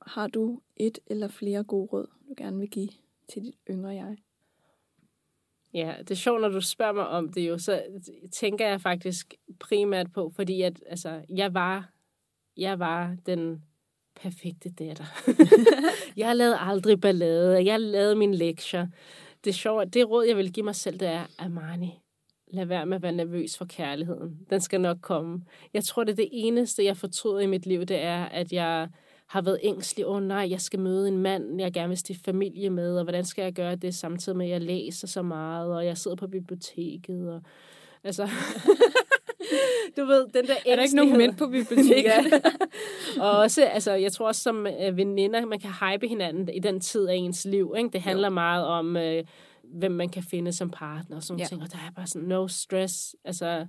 [0.01, 2.89] Har du et eller flere gode råd, du gerne vil give
[3.27, 4.17] til dit yngre jeg?
[5.73, 7.83] Ja, det er sjovt, når du spørger mig om det jo, så
[8.31, 11.89] tænker jeg faktisk primært på, fordi at, altså, jeg var,
[12.57, 13.63] jeg var den
[14.15, 15.05] perfekte datter.
[16.17, 18.87] jeg lavede aldrig ballade, jeg lavede mine lektier.
[19.43, 21.99] Det er sjovt, det råd, jeg vil give mig selv, det er, Armani,
[22.49, 24.37] lad være med at være nervøs for kærligheden.
[24.49, 25.41] Den skal nok komme.
[25.73, 28.87] Jeg tror, det er det eneste, jeg fortryder i mit liv, det er, at jeg
[29.27, 30.07] har været ængstelig.
[30.07, 33.03] Åh oh, nej, jeg skal møde en mand, jeg gerne vil stifte familie med, og
[33.03, 36.17] hvordan skal jeg gøre det samtidig med, at jeg læser så meget, og jeg sidder
[36.17, 37.41] på biblioteket, og
[38.03, 38.29] altså...
[39.97, 42.05] du ved, den der Er der ikke nogen mænd på biblioteket?
[42.13, 42.41] ja.
[43.19, 46.79] Og også, altså, jeg tror også som øh, veninder, man kan hype hinanden i den
[46.79, 47.73] tid af ens liv.
[47.77, 47.89] Ikke?
[47.89, 48.33] Det handler jo.
[48.33, 49.23] meget om, øh,
[49.73, 51.45] hvem man kan finde som partner og sådan ja.
[51.45, 51.61] ting.
[51.61, 53.15] Og der er bare sådan, no stress.
[53.25, 53.65] Altså,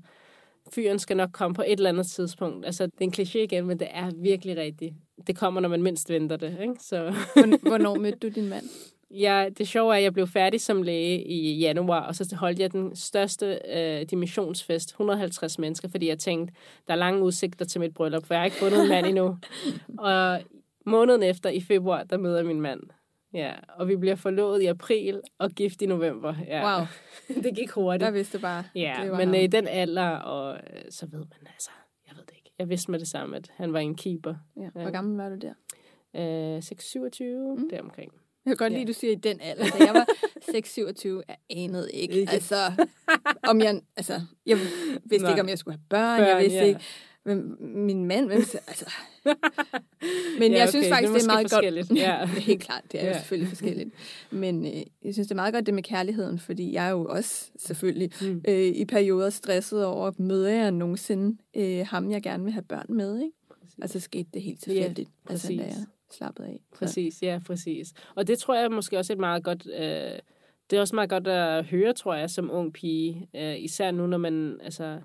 [0.75, 2.67] fyren skal nok komme på et eller andet tidspunkt.
[2.67, 4.95] Altså, det er en kliché igen, men det er virkelig rigtigt.
[5.27, 6.59] Det kommer, når man mindst venter det.
[6.61, 6.75] Ikke?
[6.81, 7.15] Så.
[7.63, 8.65] Hvornår mødte du din mand?
[9.15, 12.59] Ja, det sjove er, at jeg blev færdig som læge i januar, og så holdt
[12.59, 16.55] jeg den største øh, dimensionsfest, 150 mennesker, fordi jeg tænkte,
[16.87, 19.39] der er lange udsigter til mit bryllup, for jeg har ikke fundet en mand endnu.
[19.99, 20.41] og
[20.87, 22.81] måneden efter, i februar, der møder min mand.
[23.35, 26.35] Ja, og vi bliver forlovet i april og gift i november.
[26.47, 26.79] Ja.
[26.79, 26.87] Wow.
[27.43, 28.01] det gik hurtigt.
[28.01, 28.65] Der vidste bare.
[28.75, 29.35] Ja, det var men ham.
[29.35, 31.71] Øh, i den alder, og øh, så ved man altså,
[32.09, 32.53] jeg ved det ikke.
[32.59, 34.35] Jeg vidste med det samme, at han var en keeper.
[34.57, 34.69] Ja.
[34.73, 35.55] Hvor gammel var du der?
[36.17, 37.69] Øh, 6-27, mm.
[37.71, 38.13] deromkring.
[38.45, 39.65] Jeg kan godt lide, at du siger i den alder.
[39.65, 40.07] Da jeg var
[41.21, 42.21] 6-27, jeg anede ikke.
[42.21, 42.33] ikke.
[42.33, 42.57] Altså,
[43.43, 44.59] om jeg, altså, jeg
[45.05, 45.31] vidste Nej.
[45.31, 46.21] ikke, om jeg skulle have børn.
[46.21, 46.65] børn jeg vidste ja.
[46.65, 46.81] ikke,
[47.23, 48.91] hvem, min mand, hvem, altså.
[50.39, 50.69] Men ja, jeg okay.
[50.69, 51.51] synes faktisk, det er, det er meget
[51.89, 51.99] godt.
[51.99, 52.27] Ja.
[52.49, 53.13] helt klart, det er ja.
[53.13, 53.91] jo selvfølgelig forskelligt.
[54.31, 57.05] Men øh, jeg synes, det er meget godt det med kærligheden, fordi jeg er jo
[57.05, 58.43] også selvfølgelig mm.
[58.49, 62.87] øh, i perioder stresset over, møder jeg nogensinde øh, ham, jeg gerne vil have børn
[62.89, 63.37] med, ikke?
[63.51, 63.79] Præcis.
[63.83, 65.11] Altså skete det helt tilfældigt.
[65.29, 65.75] Ja, altså, da jeg
[66.11, 66.61] slappet af.
[66.75, 67.27] Præcis, så.
[67.27, 67.93] ja, præcis.
[68.15, 69.67] Og det tror jeg måske også er et meget godt...
[69.67, 70.19] Øh,
[70.71, 73.29] det er også meget godt at høre, tror jeg, som ung pige.
[73.37, 74.61] Øh, især nu, når man...
[74.63, 75.01] Altså,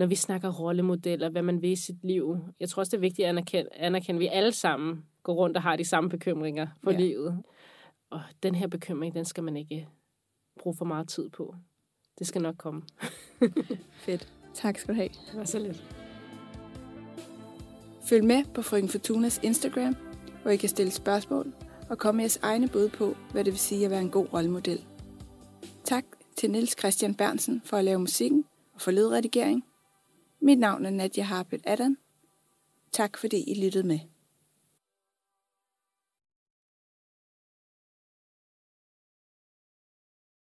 [0.00, 2.38] når vi snakker rollemodeller, hvad man vil i sit liv.
[2.60, 5.56] Jeg tror også, det er vigtigt at anerkende, anerkende at vi alle sammen går rundt
[5.56, 6.98] og har de samme bekymringer for ja.
[6.98, 7.42] livet.
[8.10, 9.88] Og den her bekymring, den skal man ikke
[10.60, 11.54] bruge for meget tid på.
[12.18, 12.82] Det skal nok komme.
[14.04, 14.28] Fedt.
[14.54, 15.08] Tak skal du have.
[15.08, 15.84] Det var så lidt.
[18.08, 19.96] Følg med på Frøken Fortunas Instagram,
[20.42, 21.52] hvor I kan stille spørgsmål
[21.90, 24.32] og komme med jeres egne bud på, hvad det vil sige at være en god
[24.32, 24.84] rollemodel.
[25.84, 26.04] Tak
[26.36, 29.64] til Niels Christian Bernsen for at lave musikken og for ledredigering.
[30.42, 31.98] Mit navn er Nadia Harpet Adam.
[32.92, 33.98] Tak fordi I lyttede med.